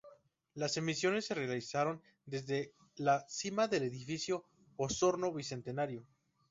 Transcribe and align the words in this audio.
Las 0.55 0.77
emisiones 0.77 1.25
se 1.27 1.35
realizaron 1.35 2.01
desde 2.25 2.73
la 2.95 3.23
cima 3.29 3.67
del 3.67 3.83
edificio 3.83 4.45
Osorno 4.75 5.31
Bicentenario. 5.31 6.07